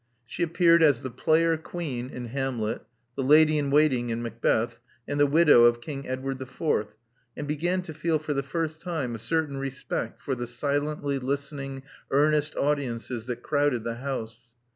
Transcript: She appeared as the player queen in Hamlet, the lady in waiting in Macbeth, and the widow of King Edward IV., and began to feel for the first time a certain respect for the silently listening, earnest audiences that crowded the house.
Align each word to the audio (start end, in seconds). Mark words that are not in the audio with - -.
She 0.25 0.41
appeared 0.41 0.81
as 0.81 1.03
the 1.03 1.11
player 1.11 1.57
queen 1.57 2.09
in 2.09 2.25
Hamlet, 2.25 2.81
the 3.15 3.21
lady 3.23 3.59
in 3.59 3.69
waiting 3.69 4.09
in 4.09 4.23
Macbeth, 4.23 4.79
and 5.07 5.19
the 5.19 5.27
widow 5.27 5.65
of 5.65 5.79
King 5.79 6.07
Edward 6.07 6.41
IV., 6.41 6.95
and 7.37 7.47
began 7.47 7.83
to 7.83 7.93
feel 7.93 8.17
for 8.17 8.33
the 8.33 8.41
first 8.41 8.81
time 8.81 9.13
a 9.13 9.19
certain 9.19 9.57
respect 9.57 10.19
for 10.19 10.33
the 10.33 10.47
silently 10.47 11.19
listening, 11.19 11.83
earnest 12.09 12.55
audiences 12.55 13.27
that 13.27 13.43
crowded 13.43 13.83
the 13.83 13.97
house. 13.97 14.49